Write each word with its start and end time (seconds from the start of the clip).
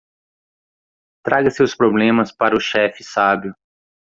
Traga 1.23 1.51
seus 1.51 1.75
problemas 1.75 2.31
para 2.35 2.55
o 2.57 2.59
chefe 2.59 3.03
sábio. 3.03 3.53